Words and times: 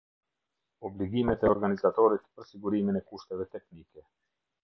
Obligimet 0.87 1.43
e 1.45 1.51
organizatorit 1.55 2.25
për 2.39 2.49
sigurimin 2.53 2.99
e 3.01 3.05
kushteve 3.11 3.49
teknike. 3.55 4.07